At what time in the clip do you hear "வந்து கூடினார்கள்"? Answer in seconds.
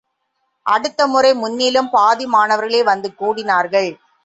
2.83-3.91